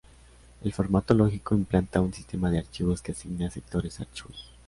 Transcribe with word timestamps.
El 0.63 0.73
formato 0.73 1.13
lógico 1.13 1.53
implanta 1.53 2.01
un 2.01 2.11
sistema 2.11 2.49
de 2.49 2.57
archivos 2.57 3.03
que 3.03 3.11
asigna 3.11 3.51
sectores 3.51 3.99
a 3.99 4.03
archivos. 4.05 4.49